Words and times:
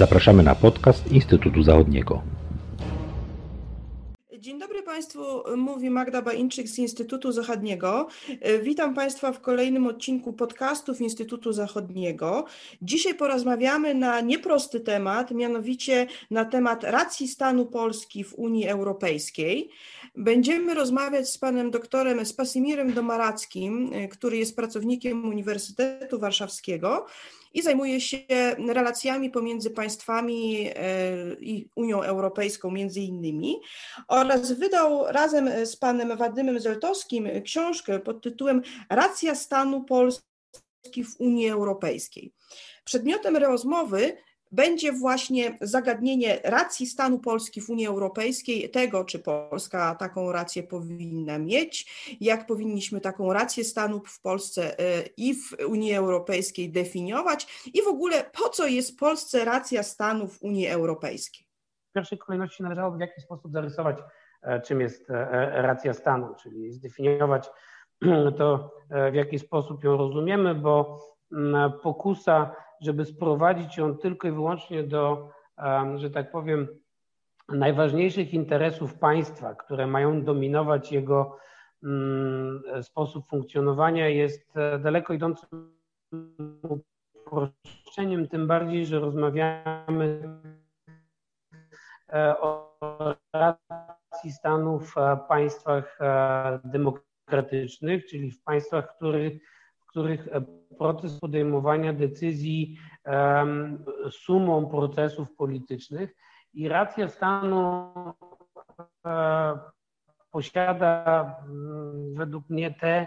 Zapraszamy 0.00 0.42
na 0.42 0.54
podcast 0.54 1.12
Instytutu 1.12 1.62
Zachodniego. 1.62 2.22
Dzień 4.38 4.58
dobry 4.58 4.82
Państwu, 4.82 5.09
mówi 5.56 5.90
Magda 5.90 6.22
Bańczyk 6.22 6.68
z 6.68 6.78
Instytutu 6.78 7.32
Zachodniego. 7.32 8.08
Witam 8.62 8.94
Państwa 8.94 9.32
w 9.32 9.40
kolejnym 9.40 9.86
odcinku 9.86 10.32
podcastów 10.32 11.00
Instytutu 11.00 11.52
Zachodniego. 11.52 12.44
Dzisiaj 12.82 13.14
porozmawiamy 13.14 13.94
na 13.94 14.20
nieprosty 14.20 14.80
temat, 14.80 15.30
mianowicie 15.30 16.06
na 16.30 16.44
temat 16.44 16.84
racji 16.84 17.28
stanu 17.28 17.66
Polski 17.66 18.24
w 18.24 18.34
Unii 18.34 18.68
Europejskiej. 18.68 19.70
Będziemy 20.16 20.74
rozmawiać 20.74 21.30
z 21.30 21.38
panem 21.38 21.70
doktorem 21.70 22.26
Spasimirem 22.26 22.92
Domarackim, 22.92 23.90
który 24.10 24.36
jest 24.36 24.56
pracownikiem 24.56 25.28
Uniwersytetu 25.28 26.18
Warszawskiego 26.18 27.06
i 27.54 27.62
zajmuje 27.62 28.00
się 28.00 28.18
relacjami 28.68 29.30
pomiędzy 29.30 29.70
państwami 29.70 30.68
e, 30.68 30.72
i 31.40 31.68
Unią 31.74 32.02
Europejską 32.02 32.70
między 32.70 33.00
innymi 33.00 33.60
oraz 34.08 34.52
wydał 34.52 35.09
razem 35.12 35.66
z 35.66 35.76
panem 35.76 36.16
Wadymem 36.16 36.60
Zeltowskim 36.60 37.28
książkę 37.44 37.98
pod 37.98 38.22
tytułem 38.22 38.62
Racja 38.90 39.34
stanu 39.34 39.84
Polski 39.84 41.04
w 41.04 41.20
Unii 41.20 41.48
Europejskiej. 41.48 42.32
Przedmiotem 42.84 43.36
rozmowy 43.36 44.16
będzie 44.52 44.92
właśnie 44.92 45.58
zagadnienie 45.60 46.40
racji 46.44 46.86
stanu 46.86 47.18
Polski 47.18 47.60
w 47.60 47.70
Unii 47.70 47.86
Europejskiej, 47.86 48.70
tego, 48.70 49.04
czy 49.04 49.18
Polska 49.18 49.94
taką 49.94 50.32
rację 50.32 50.62
powinna 50.62 51.38
mieć, 51.38 51.92
jak 52.20 52.46
powinniśmy 52.46 53.00
taką 53.00 53.32
rację 53.32 53.64
stanu 53.64 54.02
w 54.06 54.20
Polsce 54.20 54.78
e, 54.78 55.02
i 55.16 55.34
w 55.34 55.52
Unii 55.68 55.94
Europejskiej 55.94 56.70
definiować 56.70 57.70
i 57.74 57.82
w 57.82 57.88
ogóle 57.88 58.30
po 58.42 58.48
co 58.48 58.66
jest 58.66 58.98
Polsce 58.98 59.44
racja 59.44 59.82
stanu 59.82 60.28
w 60.28 60.42
Unii 60.42 60.68
Europejskiej. 60.68 61.46
W 61.90 61.92
pierwszej 61.92 62.18
kolejności 62.18 62.62
należałoby 62.62 62.96
w 62.96 63.00
jakiś 63.00 63.24
sposób 63.24 63.52
zarysować, 63.52 63.98
e, 63.98 64.02
czym 64.64 64.80
jest 64.80 65.10
e, 65.10 65.62
racja 65.62 65.94
stanu, 65.94 66.34
czyli 66.42 66.72
zdefiniować 66.72 67.50
to, 68.38 68.74
w 69.12 69.14
jaki 69.14 69.38
sposób 69.38 69.84
ją 69.84 69.96
rozumiemy, 69.96 70.54
bo 70.54 70.98
mm, 71.32 71.72
pokusa 71.82 72.54
żeby 72.80 73.04
sprowadzić 73.04 73.76
ją 73.76 73.96
tylko 73.96 74.28
i 74.28 74.32
wyłącznie 74.32 74.82
do, 74.82 75.30
że 75.96 76.10
tak 76.10 76.30
powiem, 76.30 76.68
najważniejszych 77.48 78.34
interesów 78.34 78.98
państwa, 78.98 79.54
które 79.54 79.86
mają 79.86 80.24
dominować 80.24 80.92
jego 80.92 81.36
mm, 81.82 82.62
sposób 82.82 83.26
funkcjonowania, 83.28 84.08
jest 84.08 84.56
e, 84.56 84.78
daleko 84.78 85.12
idącym 85.12 85.72
uproszczeniem, 87.26 88.28
tym 88.28 88.46
bardziej, 88.46 88.86
że 88.86 89.00
rozmawiamy 89.00 90.38
e, 92.12 92.40
o 92.40 92.76
racji 94.20 94.32
stanu 94.32 94.80
w 94.80 94.98
e, 94.98 95.18
państwach 95.28 95.98
demokratycznych, 96.64 98.06
czyli 98.06 98.30
w 98.30 98.42
państwach, 98.42 98.92
w 98.92 98.96
których, 98.96 99.42
których 99.86 100.28
proces 100.78 101.20
podejmowania 101.20 101.92
decyzji 101.92 102.78
sumą 104.10 104.66
procesów 104.66 105.36
politycznych 105.36 106.14
i 106.54 106.68
racja 106.68 107.08
stanu 107.08 107.92
e, 109.06 109.58
posiada 110.30 111.24
mm, 111.44 112.14
według 112.14 112.50
mnie 112.50 112.74
te 112.74 113.06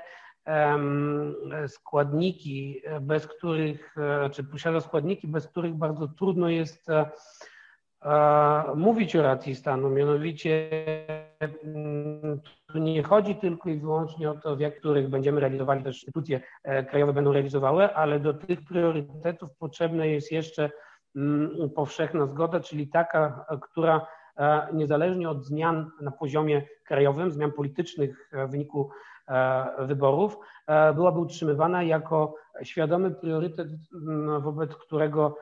składniki, 1.67 2.81
bez 3.01 3.27
których, 3.27 3.95
e, 3.97 4.29
czy 4.29 4.43
posiada 4.43 4.79
składniki, 4.79 5.27
bez 5.27 5.47
których 5.47 5.75
bardzo 5.75 6.07
trudno 6.07 6.49
jest 6.49 6.89
e, 6.89 7.09
mówić 8.75 9.15
o 9.15 9.21
racji 9.21 9.55
stanu, 9.55 9.89
mianowicie 9.89 10.69
mm, 11.39 12.39
tu 12.67 12.77
nie 12.77 13.03
chodzi 13.03 13.35
tylko 13.35 13.69
i 13.69 13.77
wyłącznie 13.77 14.31
o 14.31 14.33
to, 14.33 14.55
w 14.55 14.59
jak 14.59 14.79
których 14.79 15.09
będziemy 15.09 15.41
realizowali, 15.41 15.83
też 15.83 15.95
instytucje 15.95 16.41
e, 16.63 16.83
krajowe 16.83 17.13
będą 17.13 17.33
realizowały, 17.33 17.95
ale 17.95 18.19
do 18.19 18.33
tych 18.33 18.65
priorytetów 18.65 19.49
potrzebna 19.59 20.05
jest 20.05 20.31
jeszcze 20.31 20.71
mm, 21.15 21.69
powszechna 21.75 22.25
zgoda, 22.25 22.59
czyli 22.59 22.87
taka, 22.87 23.45
która 23.61 24.07
e, 24.37 24.67
niezależnie 24.73 25.29
od 25.29 25.45
zmian 25.45 25.91
na 26.01 26.11
poziomie 26.11 26.61
krajowym, 26.85 27.31
zmian 27.31 27.51
politycznych 27.51 28.29
w 28.33 28.51
wyniku 28.51 28.89
e, 28.91 29.12
wyborów, 29.79 30.37
byłaby 30.95 31.19
utrzymywana 31.19 31.83
jako 31.83 32.35
świadomy 32.63 33.11
priorytet, 33.11 33.67
wobec 34.39 34.75
którego 34.75 35.37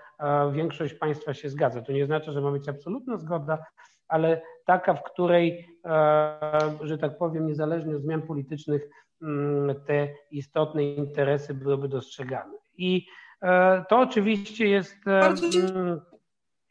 większość 0.52 0.94
państwa 0.94 1.34
się 1.34 1.50
zgadza. 1.50 1.82
To 1.82 1.92
nie 1.92 2.06
znaczy, 2.06 2.32
że 2.32 2.42
ma 2.42 2.52
być 2.52 2.70
absolutna 2.70 3.18
zgoda, 3.18 3.66
ale 4.08 4.42
taka, 4.66 4.94
w 4.94 5.04
której, 5.04 5.78
e, 5.86 6.50
że 6.82 6.98
tak 6.98 7.18
powiem, 7.18 7.48
niezależnie 7.48 7.96
od 7.96 8.02
zmian 8.02 8.22
politycznych, 8.22 8.90
te 9.86 10.08
istotne 10.32 10.84
interesy 10.84 11.54
byłyby 11.54 11.88
dostrzegane. 11.88 12.54
I 12.78 13.08
e, 13.42 13.86
to 13.90 14.00
oczywiście 14.00 14.68
jest. 14.68 15.08
E, 15.08 15.20
Bardzo 15.20 15.60
mm, 15.60 16.02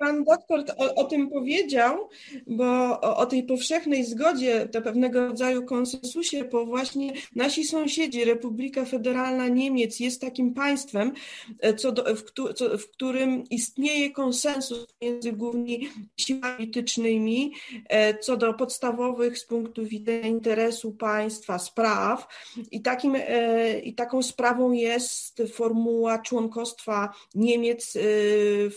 Pan 0.00 0.24
doktor 0.24 0.64
o, 0.78 0.94
o, 0.94 1.04
tym 1.04 1.30
powiedział, 1.30 2.08
bo 2.46 2.64
o, 3.00 3.16
o, 3.16 3.26
tej 3.26 3.42
powszechnej 3.42 4.04
zgodzie, 4.04 4.68
do 4.72 4.82
pewnego 4.82 5.26
rodzaju 5.26 5.64
konsensusie, 5.66 6.44
bo 6.44 6.66
właśnie 6.66 7.12
nasi 7.34 7.64
sąsiedzi, 7.64 8.24
Republika 8.24 8.84
Federalna 8.84 9.48
Niemiec 9.48 10.00
jest 10.00 10.20
takim 10.20 10.54
państwem, 10.54 11.12
e, 11.60 11.74
co 11.74 11.92
do, 11.92 12.04
w, 12.16 12.54
co, 12.54 12.78
w, 12.78 12.90
którym 12.90 13.44
istnieje 13.50 14.10
konsensus 14.10 14.86
między 15.02 15.32
głównymi 15.32 15.88
siłami 16.16 16.70
politycznymi 16.70 17.52
e, 17.88 18.18
co 18.18 18.36
do 18.36 18.54
podstawowych 18.54 19.38
z 19.38 19.44
punktu 19.44 19.84
widzenia 19.84 20.28
interesu 20.28 20.92
państwa 20.92 21.58
spraw 21.58 22.28
i, 22.70 22.82
takim, 22.82 23.16
e, 23.16 23.78
i 23.78 23.94
taką 23.94 24.22
sprawą 24.22 24.72
jest 24.72 25.42
formuła 25.52 26.18
członkostwa 26.18 27.14
Niemiec 27.34 27.98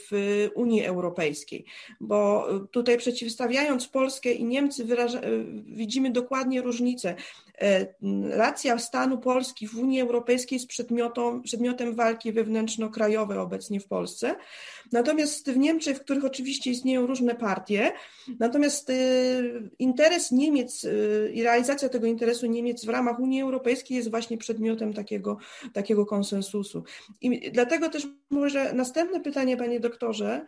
w 0.10 0.50
Unii 0.56 0.86
Europejskiej. 0.86 1.13
Europejskiej, 1.14 1.66
bo 2.02 2.48
tutaj 2.72 2.98
przeciwstawiając 2.98 3.88
Polskę 3.88 4.32
i 4.32 4.46
Niemcy 4.46 4.86
wyraża, 4.86 5.22
widzimy 5.66 6.12
dokładnie 6.12 6.62
różnicę. 6.62 7.16
E, 7.62 7.86
racja 8.30 8.80
stanu 8.80 9.18
Polski 9.18 9.68
w 9.68 9.78
Unii 9.78 10.02
Europejskiej 10.02 10.56
jest 10.56 10.68
przedmiotem, 10.68 11.42
przedmiotem 11.42 11.96
walki 11.96 12.34
wewnętrzno-krajowej 12.34 13.38
obecnie 13.38 13.80
w 13.80 13.88
Polsce. 13.88 14.36
Natomiast 14.92 15.52
w 15.52 15.58
Niemczech, 15.58 15.98
w 15.98 16.00
których 16.00 16.26
oczywiście 16.26 16.72
istnieją 16.72 17.08
różne 17.08 17.36
partie, 17.36 17.92
natomiast 18.40 18.90
e, 18.90 18.94
interes 19.80 20.32
Niemiec 20.32 20.86
e, 20.86 20.90
i 21.32 21.44
realizacja 21.44 21.90
tego 21.90 22.08
interesu 22.08 22.46
Niemiec 22.46 22.86
w 22.86 22.90
ramach 22.90 23.20
Unii 23.20 23.42
Europejskiej 23.42 23.98
jest 23.98 24.10
właśnie 24.10 24.38
przedmiotem 24.38 24.94
takiego, 24.94 25.38
takiego 25.74 26.06
konsensusu. 26.06 26.84
I 27.22 27.52
dlatego 27.52 27.90
też 27.90 28.08
może 28.30 28.74
następne 28.74 29.20
pytanie, 29.20 29.58
panie 29.58 29.80
doktorze. 29.80 30.46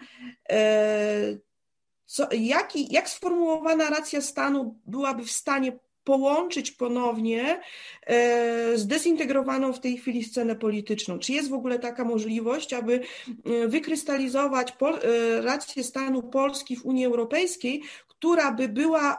Co, 2.05 2.27
jaki, 2.31 2.93
jak 2.93 3.09
sformułowana 3.09 3.89
racja 3.89 4.21
stanu 4.21 4.79
byłaby 4.85 5.23
w 5.23 5.31
stanie 5.31 5.79
połączyć 6.05 6.71
ponownie 6.71 7.59
e, 8.07 8.77
zdezintegrowaną 8.77 9.73
w 9.73 9.79
tej 9.79 9.97
chwili 9.97 10.23
scenę 10.23 10.55
polityczną. 10.55 11.19
Czy 11.19 11.33
jest 11.33 11.49
w 11.49 11.53
ogóle 11.53 11.79
taka 11.79 12.03
możliwość, 12.03 12.73
aby 12.73 12.99
e, 13.45 13.67
wykrystalizować 13.67 14.73
e, 14.81 15.41
rację 15.41 15.83
stanu 15.83 16.23
Polski 16.23 16.75
w 16.75 16.85
Unii 16.85 17.05
Europejskiej, 17.05 17.81
która 18.07 18.51
by 18.51 18.69
była 18.69 19.17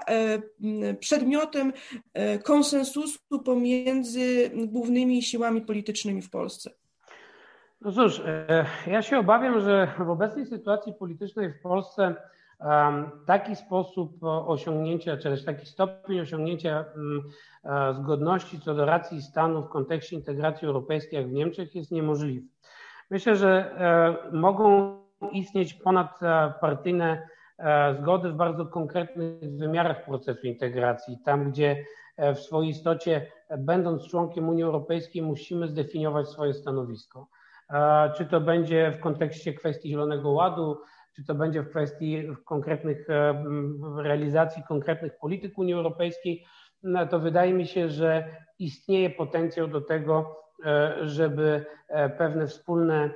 przedmiotem 1.01 1.73
konsensusu 2.43 3.19
pomiędzy 3.45 4.51
głównymi 4.55 5.23
siłami 5.23 5.61
politycznymi 5.61 6.23
w 6.23 6.31
Polsce? 6.31 6.71
No 7.81 7.93
cóż, 7.93 8.23
ja 8.87 9.03
się 9.03 9.19
obawiam, 9.19 9.61
że 9.61 9.89
w 9.99 10.11
obecnej 10.11 10.47
sytuacji 10.47 10.95
politycznej 10.95 11.53
w 11.53 11.63
Polsce 11.63 12.15
Taki 13.27 13.57
sposób 13.57 14.25
osiągnięcia, 14.25 15.17
czy 15.17 15.23
też 15.23 15.45
taki 15.45 15.67
stopień 15.67 16.21
osiągnięcia 16.21 16.85
mm, 16.97 17.23
e, 17.65 17.95
zgodności 17.95 18.61
co 18.61 18.75
do 18.75 18.85
racji 18.85 19.23
stanu 19.23 19.63
w 19.63 19.69
kontekście 19.69 20.17
integracji 20.17 20.67
europejskiej, 20.67 21.17
jak 21.17 21.29
w 21.29 21.33
Niemczech, 21.33 21.75
jest 21.75 21.91
niemożliwy. 21.91 22.47
Myślę, 23.11 23.37
że 23.37 23.75
e, 23.79 24.37
mogą 24.37 24.97
istnieć 25.33 25.75
ponadpartyjne 25.75 27.29
e, 27.59 27.95
zgody 27.95 28.31
w 28.31 28.37
bardzo 28.37 28.67
konkretnych 28.67 29.57
wymiarach 29.59 30.05
procesu 30.05 30.47
integracji, 30.47 31.19
tam 31.25 31.51
gdzie 31.51 31.85
w 32.35 32.39
swojej 32.39 32.71
istocie, 32.71 33.27
będąc 33.59 34.09
członkiem 34.09 34.49
Unii 34.49 34.63
Europejskiej, 34.63 35.23
musimy 35.23 35.69
zdefiniować 35.69 36.29
swoje 36.29 36.55
stanowisko. 36.55 37.29
Czy 38.17 38.27
to 38.27 38.41
będzie 38.41 38.93
w 38.93 39.01
kontekście 39.01 39.55
kwestii 39.55 39.89
Zielonego 39.89 40.31
Ładu, 40.31 40.79
czy 41.17 41.25
to 41.25 41.35
będzie 41.35 41.63
w 41.63 41.71
kwestii 41.71 42.23
konkretnych 42.45 43.11
e, 43.11 43.45
realizacji 43.97 44.63
konkretnych 44.69 45.19
polityk 45.19 45.59
Unii 45.59 45.75
Europejskiej, 45.75 46.45
no 46.83 47.07
to 47.07 47.21
wydaje 47.21 47.55
mi 47.55 47.67
się, 47.67 47.89
że 47.89 48.37
istnieje 48.59 49.11
potencjał 49.11 49.69
do 49.69 49.81
tego, 49.81 50.37
żeby 51.03 51.65
pewne 52.19 52.47
wspólne 52.47 53.11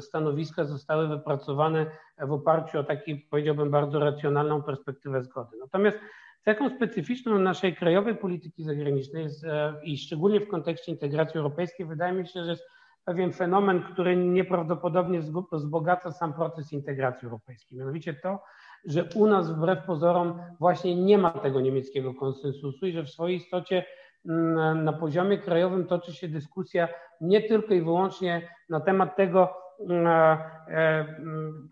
stanowiska 0.00 0.64
zostały 0.64 1.08
wypracowane 1.08 1.86
w 2.18 2.32
oparciu 2.32 2.78
o 2.78 2.84
taki, 2.84 3.16
powiedziałbym, 3.16 3.70
bardzo 3.70 3.98
racjonalną 3.98 4.62
perspektywę 4.62 5.22
zgody. 5.22 5.56
Natomiast 5.60 5.98
cechą 6.40 6.70
specyficzną 6.70 7.38
naszej 7.38 7.76
krajowej 7.76 8.16
polityki 8.16 8.64
zagranicznej 8.64 9.22
jest, 9.22 9.44
i 9.82 9.98
szczególnie 9.98 10.40
w 10.40 10.48
kontekście 10.48 10.92
integracji 10.92 11.38
europejskiej, 11.38 11.86
wydaje 11.86 12.12
mi 12.12 12.26
się, 12.26 12.44
że 12.44 12.50
jest 12.50 12.64
pewien 13.04 13.32
fenomen, 13.32 13.82
który 13.82 14.16
nieprawdopodobnie 14.16 15.20
wzbogaca 15.52 16.12
sam 16.12 16.32
proces 16.32 16.72
integracji 16.72 17.26
europejskiej. 17.26 17.78
Mianowicie 17.78 18.14
to, 18.14 18.42
że 18.84 19.04
u 19.14 19.26
nas 19.26 19.50
wbrew 19.50 19.84
pozorom 19.86 20.40
właśnie 20.60 21.04
nie 21.04 21.18
ma 21.18 21.30
tego 21.30 21.60
niemieckiego 21.60 22.14
konsensusu 22.14 22.86
i 22.86 22.92
że 22.92 23.04
w 23.04 23.10
swojej 23.10 23.36
istocie 23.36 23.84
mm, 24.26 24.84
na 24.84 24.92
poziomie 24.92 25.38
krajowym 25.38 25.86
toczy 25.86 26.12
się 26.12 26.28
dyskusja 26.28 26.88
nie 27.20 27.42
tylko 27.42 27.74
i 27.74 27.82
wyłącznie 27.82 28.48
na 28.68 28.80
temat 28.80 29.16
tego, 29.16 29.56
mm, 29.80 30.06
e, 30.06 31.00
mm, 31.18 31.68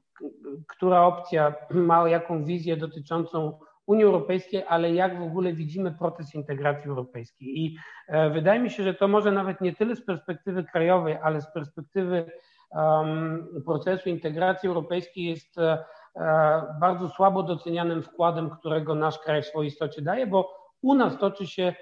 która 0.69 1.07
opcja 1.07 1.55
ma 1.71 2.09
jaką 2.09 2.45
wizję 2.45 2.77
dotyczącą 2.77 3.59
Unii 3.87 4.05
Europejskiej, 4.05 4.65
ale 4.69 4.93
jak 4.93 5.19
w 5.19 5.23
ogóle 5.23 5.53
widzimy 5.53 5.93
proces 5.93 6.35
integracji 6.35 6.91
europejskiej. 6.91 7.59
I 7.59 7.77
e, 8.09 8.31
wydaje 8.31 8.61
mi 8.61 8.71
się, 8.71 8.83
że 8.83 8.95
to 8.95 9.09
może 9.09 9.33
nawet 9.33 9.61
nie 9.61 9.75
tyle 9.75 9.97
z 9.97 10.05
perspektywy 10.05 10.65
krajowej, 10.65 11.19
ale 11.23 11.41
z 11.41 11.53
perspektywy 11.53 12.31
um, 12.71 13.63
procesu 13.67 14.09
integracji 14.09 14.69
europejskiej 14.69 15.25
jest 15.25 15.59
e, 15.59 15.85
bardzo 16.81 17.09
słabo 17.09 17.43
docenianym 17.43 18.03
wkładem, 18.03 18.51
którego 18.51 18.95
nasz 18.95 19.19
kraj 19.19 19.43
w 19.43 19.47
swojej 19.47 19.69
istocie 19.69 20.03
daje, 20.03 20.27
bo 20.27 20.63
u 20.83 20.95
nas 20.95 21.19
toczy 21.19 21.47
się 21.47 21.75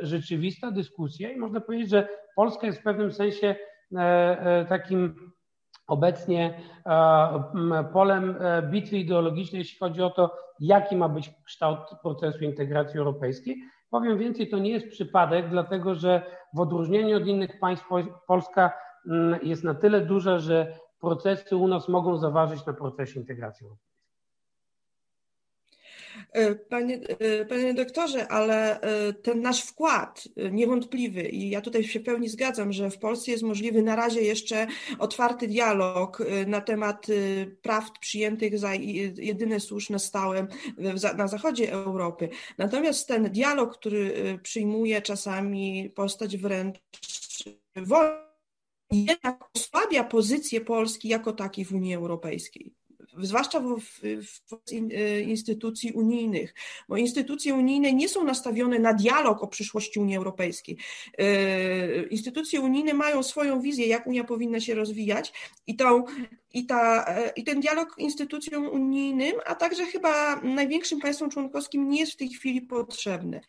rzeczywista 0.00 0.70
dyskusja 0.70 1.30
i 1.30 1.36
można 1.36 1.60
powiedzieć, 1.60 1.90
że 1.90 2.08
Polska 2.36 2.66
jest 2.66 2.80
w 2.80 2.82
pewnym 2.82 3.12
sensie 3.12 3.54
takim 4.68 5.32
obecnie 5.86 6.60
polem 7.92 8.36
bitwy 8.70 8.98
ideologicznej, 8.98 9.58
jeśli 9.58 9.78
chodzi 9.78 10.02
o 10.02 10.10
to, 10.10 10.36
jaki 10.60 10.96
ma 10.96 11.08
być 11.08 11.30
kształt 11.44 11.78
procesu 12.02 12.44
integracji 12.44 12.98
europejskiej. 12.98 13.56
Powiem 13.90 14.18
więcej, 14.18 14.48
to 14.48 14.58
nie 14.58 14.70
jest 14.70 14.88
przypadek, 14.88 15.50
dlatego 15.50 15.94
że 15.94 16.22
w 16.54 16.60
odróżnieniu 16.60 17.16
od 17.16 17.26
innych 17.26 17.60
państw 17.60 17.86
Polska 18.26 18.72
jest 19.42 19.64
na 19.64 19.74
tyle 19.74 20.00
duża, 20.00 20.38
że 20.38 20.78
procesy 21.00 21.56
u 21.56 21.68
nas 21.68 21.88
mogą 21.88 22.16
zaważyć 22.16 22.66
na 22.66 22.72
procesie 22.72 23.20
integracji 23.20 23.64
europejskiej. 23.64 24.01
E, 26.32 26.54
panie, 26.54 27.00
e, 27.18 27.44
panie 27.44 27.74
doktorze, 27.74 28.28
ale 28.28 28.80
e, 28.80 29.12
ten 29.12 29.42
nasz 29.42 29.62
wkład 29.62 30.28
niewątpliwy 30.52 31.22
i 31.22 31.50
ja 31.50 31.60
tutaj 31.60 31.84
się 31.84 32.00
pełni 32.00 32.28
zgadzam, 32.28 32.72
że 32.72 32.90
w 32.90 32.98
Polsce 32.98 33.30
jest 33.30 33.42
możliwy 33.42 33.82
na 33.82 33.96
razie 33.96 34.20
jeszcze 34.20 34.66
otwarty 34.98 35.48
dialog 35.48 36.22
na 36.46 36.60
temat 36.60 37.06
praw 37.62 37.90
przyjętych 38.00 38.58
za 38.58 38.74
jedyne 39.16 39.60
słuszne 39.60 39.98
stałe 39.98 40.46
na 41.16 41.28
zachodzie 41.28 41.72
Europy. 41.72 42.28
Natomiast 42.58 43.08
ten 43.08 43.30
dialog, 43.30 43.78
który 43.78 44.38
przyjmuje 44.42 45.02
czasami 45.02 45.90
postać 45.94 46.36
wręcz 46.36 46.78
wolna, 47.76 48.32
jednak 48.92 49.44
osłabia 49.54 50.04
pozycję 50.04 50.60
Polski 50.60 51.08
jako 51.08 51.32
takiej 51.32 51.64
w 51.64 51.72
Unii 51.72 51.94
Europejskiej 51.94 52.74
zwłaszcza 53.18 53.60
w, 53.60 53.80
w, 54.00 54.40
e, 54.72 55.20
instytucji 55.20 55.92
unijnych, 55.92 56.54
bo 56.88 56.96
instytucje 56.96 57.54
unijne 57.54 57.92
nie 57.92 58.08
są 58.08 58.24
nastawione 58.24 58.78
na 58.78 58.94
dialog 58.94 59.42
o 59.42 59.46
przyszłości 59.46 60.00
Unii 60.00 60.16
Europejskiej. 60.16 60.76
E, 61.18 62.02
instytucje 62.02 62.60
unijne 62.60 62.94
mają 62.94 63.22
swoją 63.22 63.60
wizję, 63.60 63.86
jak 63.86 64.06
Unia 64.06 64.24
powinna 64.24 64.60
się 64.60 64.74
rozwijać 64.74 65.32
i, 65.66 65.76
tą, 65.76 66.04
i, 66.54 66.66
ta, 66.66 67.04
e, 67.08 67.32
i 67.36 67.44
ten 67.44 67.60
dialog 67.60 67.94
instytucjom 67.98 68.66
unijnym, 68.66 69.32
a 69.46 69.54
także 69.54 69.86
chyba 69.86 70.36
największym 70.36 71.00
państwom 71.00 71.30
członkowskim 71.30 71.88
nie 71.88 72.00
jest 72.00 72.12
w 72.12 72.16
tej 72.16 72.28
chwili 72.28 72.62
potrzebny. 72.62 73.40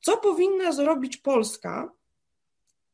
Co 0.00 0.16
powinna 0.16 0.72
zrobić 0.72 1.16
Polska, 1.16 1.92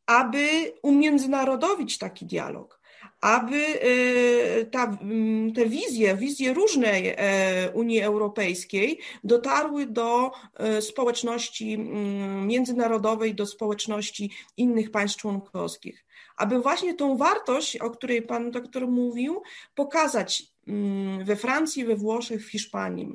aby 0.06 0.72
umiędzynarodowić 0.82 1.98
taki 1.98 2.26
dialog? 2.26 2.80
Aby 3.26 3.56
y, 3.56 4.66
ta, 4.70 4.84
mm, 4.84 5.52
te 5.52 5.66
wizje, 5.66 6.16
wizje 6.16 6.54
różnej 6.54 7.14
e, 7.16 7.70
Unii 7.74 8.00
Europejskiej 8.00 8.98
dotarły 9.24 9.86
do 9.86 10.30
e, 10.54 10.82
społeczności 10.82 11.74
mm, 11.74 12.46
międzynarodowej, 12.46 13.34
do 13.34 13.46
społeczności 13.46 14.30
innych 14.56 14.90
państw 14.90 15.18
członkowskich. 15.18 16.04
Aby 16.36 16.60
właśnie 16.60 16.94
tą 16.94 17.16
wartość, 17.16 17.76
o 17.76 17.90
której 17.90 18.22
pan 18.22 18.50
doktor 18.50 18.88
mówił, 18.88 19.42
pokazać 19.74 20.42
mm, 20.68 21.24
we 21.24 21.36
Francji, 21.36 21.84
we 21.84 21.96
Włoszech, 21.96 22.46
w 22.46 22.50
Hiszpanii. 22.50 23.12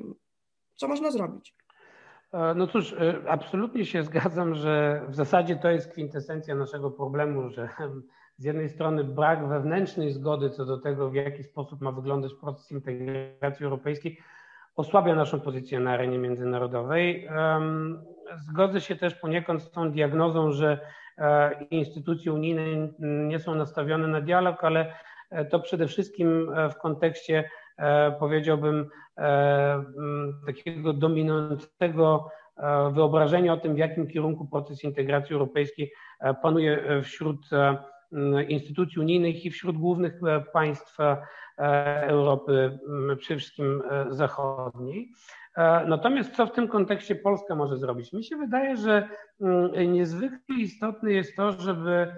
Co 0.76 0.88
można 0.88 1.10
zrobić? 1.10 1.54
E, 2.32 2.54
no 2.54 2.66
cóż, 2.66 2.94
absolutnie 3.28 3.86
się 3.86 4.04
zgadzam, 4.04 4.54
że 4.54 5.02
w 5.08 5.14
zasadzie 5.14 5.56
to 5.56 5.70
jest 5.70 5.92
kwintesencja 5.92 6.54
naszego 6.54 6.90
problemu, 6.90 7.50
że 7.50 7.68
z 8.36 8.44
jednej 8.44 8.68
strony 8.68 9.04
brak 9.04 9.48
wewnętrznej 9.48 10.10
zgody 10.10 10.50
co 10.50 10.64
do 10.64 10.78
tego, 10.78 11.10
w 11.10 11.14
jaki 11.14 11.44
sposób 11.44 11.80
ma 11.80 11.92
wyglądać 11.92 12.32
proces 12.40 12.70
integracji 12.70 13.64
europejskiej, 13.64 14.18
osłabia 14.76 15.14
naszą 15.14 15.40
pozycję 15.40 15.80
na 15.80 15.90
arenie 15.90 16.18
międzynarodowej. 16.18 17.28
Zgodzę 18.36 18.80
się 18.80 18.96
też 18.96 19.14
poniekąd 19.14 19.62
z 19.62 19.70
tą 19.70 19.90
diagnozą, 19.90 20.50
że 20.50 20.78
e, 21.18 21.64
instytucje 21.70 22.32
unijne 22.32 22.62
nie 22.98 23.38
są 23.38 23.54
nastawione 23.54 24.08
na 24.08 24.20
dialog, 24.20 24.64
ale 24.64 24.94
e, 25.30 25.44
to 25.44 25.60
przede 25.60 25.86
wszystkim 25.86 26.50
e, 26.50 26.70
w 26.70 26.78
kontekście 26.78 27.50
powiedziałbym 28.18 28.88
takiego 30.46 30.92
dominującego 30.92 32.30
wyobrażenia 32.92 33.52
o 33.52 33.56
tym, 33.56 33.74
w 33.74 33.78
jakim 33.78 34.06
kierunku 34.06 34.46
proces 34.46 34.84
integracji 34.84 35.32
europejskiej 35.32 35.92
panuje 36.42 37.02
wśród 37.02 37.38
instytucji 38.48 39.00
unijnych 39.00 39.44
i 39.44 39.50
wśród 39.50 39.76
głównych 39.76 40.20
e, 40.22 40.40
państw 40.40 41.00
e, 41.00 41.16
Europy, 42.02 42.78
przede 43.18 43.40
wszystkim 43.40 43.82
e, 43.90 44.06
zachodniej. 44.10 45.12
Natomiast 45.86 46.36
co 46.36 46.46
w 46.46 46.52
tym 46.52 46.68
kontekście 46.68 47.14
Polska 47.14 47.54
może 47.54 47.76
zrobić? 47.76 48.12
Mi 48.12 48.24
się 48.24 48.36
wydaje, 48.36 48.76
że 48.76 49.08
niezwykle 49.86 50.56
istotne 50.56 51.12
jest 51.12 51.36
to, 51.36 51.52
żeby 51.52 52.12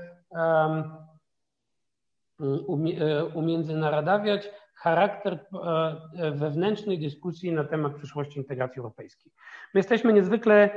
umiędzynarodawiać 3.34 4.50
charakter 4.74 5.38
wewnętrznej 6.32 6.98
dyskusji 6.98 7.52
na 7.52 7.64
temat 7.64 7.94
przyszłości 7.94 8.38
integracji 8.38 8.78
europejskiej. 8.78 9.32
My 9.74 9.78
jesteśmy 9.78 10.12
niezwykle 10.12 10.70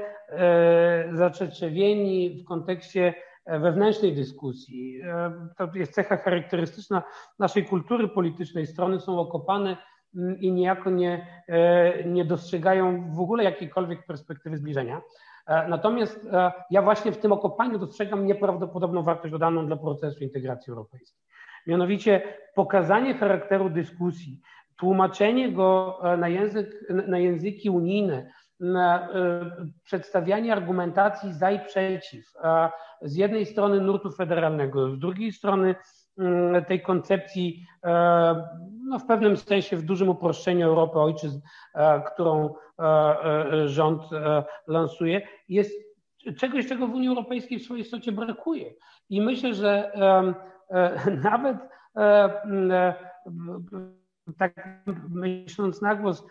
zaczeczewieni 1.12 2.42
w 2.44 2.48
kontekście 2.48 3.14
wewnętrznej 3.48 4.16
dyskusji. 4.16 5.02
E, 5.04 5.32
to 5.58 5.70
jest 5.76 5.94
cecha 5.94 6.18
charakterystyczna 6.18 7.04
naszej 7.40 7.66
kultury 7.66 8.08
politycznej. 8.08 8.68
Strony 8.68 9.00
są 9.00 9.20
okopane 9.20 9.78
mm, 10.16 10.40
i 10.40 10.52
niejako 10.52 10.90
nie, 10.90 11.28
e, 11.48 12.04
nie 12.04 12.26
dostrzegają 12.26 13.12
w 13.16 13.20
ogóle 13.20 13.44
jakiejkolwiek 13.44 14.06
perspektywy 14.06 14.58
zbliżenia. 14.58 15.02
E, 15.48 15.68
natomiast 15.68 16.30
ja 16.72 16.82
właśnie 16.82 17.12
w 17.12 17.18
tym 17.18 17.32
okopaniu 17.32 17.80
dostrzegam 17.80 18.26
nieprawdopodobną 18.26 19.04
wartość 19.04 19.32
dodaną 19.32 19.68
dla 19.68 19.76
procesu 19.76 20.24
integracji 20.24 20.72
europejskiej. 20.72 21.22
Mianowicie 21.68 22.22
pokazanie 22.56 23.14
charakteru 23.14 23.70
dyskusji, 23.70 24.42
tłumaczenie 24.78 25.52
go 25.52 26.00
na, 26.18 26.28
język, 26.28 26.86
na 26.90 27.20
języki 27.20 27.70
unijne, 27.70 28.32
przedstawianie 29.84 30.54
argumentacji 30.54 31.34
za 31.34 31.52
i 31.52 31.66
przeciw, 31.66 32.34
z 33.02 33.16
jednej 33.16 33.46
strony 33.46 33.82
nurtu 33.82 34.12
federalnego, 34.12 34.90
z 34.90 35.00
drugiej 35.00 35.32
strony 35.32 35.76
mm, 36.18 36.66
tej 36.66 36.82
koncepcji, 36.82 37.66
e, 37.84 38.50
no 38.84 39.00
w 39.00 39.06
pewnym 39.06 39.38
sensie 39.38 39.78
w 39.78 39.86
dużym 39.86 40.10
uproszczeniu 40.10 40.68
Europy 40.68 41.00
ojczyzn, 41.00 41.40
e, 41.76 42.02
którą 42.14 42.56
e, 42.80 43.68
rząd 43.68 44.02
lansuje, 44.68 45.22
jest 45.50 45.72
czegoś, 46.38 46.68
czego 46.68 46.88
w 46.88 46.94
Unii 46.94 47.10
Europejskiej 47.10 47.60
w 47.60 47.64
swojej 47.64 47.84
istocie 47.84 48.12
brakuje. 48.12 48.74
I 49.10 49.22
myślę, 49.22 49.54
że 49.54 49.92
nawet 51.32 51.58
tak 54.38 54.80
myśląc 55.10 55.82
na 55.82 55.96
głos, 55.96 56.26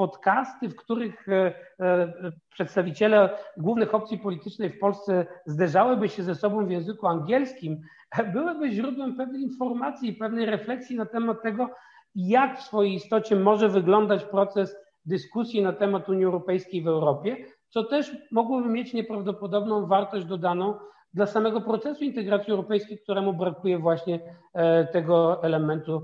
podcasty, 0.00 0.68
w 0.68 0.76
których 0.76 1.28
e, 1.28 1.54
e, 1.80 2.12
przedstawiciele 2.50 3.30
głównych 3.56 3.94
opcji 3.94 4.18
politycznej 4.18 4.70
w 4.70 4.78
Polsce 4.78 5.26
zderzałyby 5.46 6.08
się 6.08 6.22
ze 6.22 6.34
sobą 6.34 6.66
w 6.66 6.70
języku 6.70 7.06
angielskim, 7.06 7.80
byłyby 8.34 8.70
źródłem 8.70 9.16
pewnej 9.16 9.42
informacji 9.42 10.08
i 10.08 10.12
pewnej 10.12 10.46
refleksji 10.46 10.96
na 10.96 11.06
temat 11.06 11.42
tego, 11.42 11.70
jak 12.14 12.58
w 12.58 12.62
swojej 12.62 12.94
istocie 12.94 13.36
może 13.36 13.68
wyglądać 13.68 14.24
proces 14.24 14.76
dyskusji 15.04 15.62
na 15.62 15.72
temat 15.72 16.08
Unii 16.08 16.24
Europejskiej 16.24 16.82
w 16.82 16.88
Europie, 16.88 17.36
co 17.68 17.84
też 17.84 18.16
mogłoby 18.32 18.68
mieć 18.68 18.94
nieprawdopodobną 18.94 19.86
wartość 19.86 20.26
dodaną 20.26 20.74
dla 21.14 21.26
samego 21.26 21.60
procesu 21.60 22.04
integracji 22.04 22.50
europejskiej, 22.50 22.98
któremu 22.98 23.32
brakuje 23.32 23.78
właśnie 23.78 24.20
e, 24.54 24.86
tego 24.86 25.42
elementu 25.42 26.02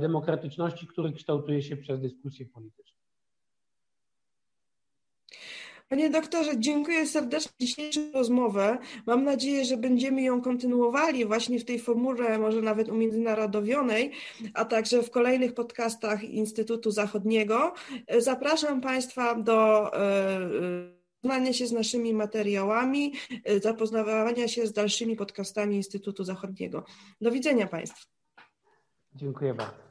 demokratyczności, 0.00 0.86
który 0.86 1.12
kształtuje 1.12 1.62
się 1.62 1.76
przez 1.76 2.00
dyskusję 2.00 2.46
polityczną. 2.46 2.97
Panie 5.88 6.10
doktorze, 6.10 6.50
dziękuję 6.58 7.06
serdecznie 7.06 7.50
za 7.50 7.66
dzisiejszą 7.66 8.00
rozmowę. 8.14 8.78
Mam 9.06 9.24
nadzieję, 9.24 9.64
że 9.64 9.76
będziemy 9.76 10.22
ją 10.22 10.42
kontynuowali 10.42 11.24
właśnie 11.24 11.58
w 11.58 11.64
tej 11.64 11.78
formule, 11.78 12.38
może 12.38 12.62
nawet 12.62 12.88
umiędzynarodowionej, 12.88 14.12
a 14.54 14.64
także 14.64 15.02
w 15.02 15.10
kolejnych 15.10 15.54
podcastach 15.54 16.24
Instytutu 16.24 16.90
Zachodniego. 16.90 17.72
Zapraszam 18.18 18.80
Państwa 18.80 19.34
do 19.34 19.90
zapoznania 21.22 21.52
się 21.52 21.66
z 21.66 21.72
naszymi 21.72 22.14
materiałami, 22.14 23.12
zapoznawania 23.62 24.48
się 24.48 24.66
z 24.66 24.72
dalszymi 24.72 25.16
podcastami 25.16 25.76
Instytutu 25.76 26.24
Zachodniego. 26.24 26.84
Do 27.20 27.30
widzenia 27.30 27.66
Państwu. 27.66 28.06
Dziękuję 29.14 29.54
bardzo. 29.54 29.87